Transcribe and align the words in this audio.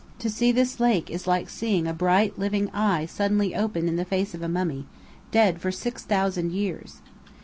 To 0.17 0.31
see 0.31 0.51
this 0.51 0.79
lake 0.79 1.11
is 1.11 1.27
like 1.27 1.47
seeing 1.47 1.85
a 1.85 1.93
bright, 1.93 2.39
living 2.39 2.71
eye 2.71 3.05
suddenly 3.05 3.53
open 3.53 3.87
in 3.87 3.97
the 3.97 4.03
face 4.03 4.33
of 4.33 4.41
a 4.41 4.49
mummy, 4.49 4.87
dead 5.29 5.61
for 5.61 5.71
six 5.71 6.03
thousand 6.03 6.53
years! 6.53 7.01